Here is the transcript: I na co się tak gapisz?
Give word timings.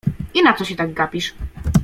I 0.33 0.43
na 0.43 0.53
co 0.53 0.65
się 0.65 0.75
tak 0.75 0.93
gapisz? 0.93 1.35